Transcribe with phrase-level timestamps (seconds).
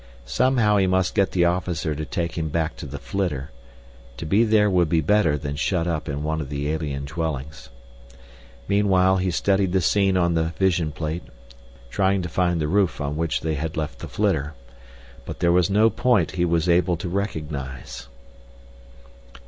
[0.25, 3.51] Somehow he must get the officer to take him back to the flitter
[4.17, 7.69] to be there would be better than shut up in one of the alien dwellings.
[8.67, 11.25] Meanwhile he studied the scene on the visa plate,
[11.91, 14.55] trying to find the roof on which they had left the flitter.
[15.23, 18.07] But there was no point he was able to recognize.